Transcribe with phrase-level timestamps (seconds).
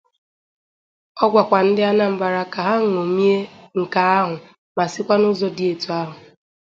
[1.23, 3.37] Ọ gwakwa Ndị Anambra ka ha ñomie
[3.79, 4.33] nke ahụ
[4.75, 6.13] ma sikwa n'ụzọ dị etu ahụ